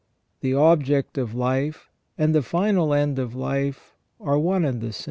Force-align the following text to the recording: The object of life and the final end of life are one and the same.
The 0.39 0.55
object 0.55 1.19
of 1.19 1.35
life 1.35 1.91
and 2.17 2.33
the 2.33 2.41
final 2.41 2.91
end 2.91 3.19
of 3.19 3.35
life 3.35 3.93
are 4.19 4.39
one 4.39 4.65
and 4.65 4.81
the 4.81 4.93
same. 4.93 4.99